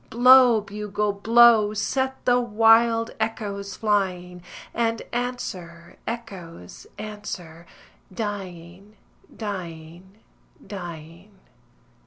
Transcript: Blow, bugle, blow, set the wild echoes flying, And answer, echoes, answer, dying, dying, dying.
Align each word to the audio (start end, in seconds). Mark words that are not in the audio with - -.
Blow, 0.09 0.61
bugle, 0.61 1.13
blow, 1.13 1.75
set 1.75 2.25
the 2.25 2.39
wild 2.41 3.11
echoes 3.19 3.75
flying, 3.75 4.41
And 4.73 5.03
answer, 5.13 5.95
echoes, 6.07 6.87
answer, 6.97 7.67
dying, 8.11 8.95
dying, 9.37 10.17
dying. 10.65 11.33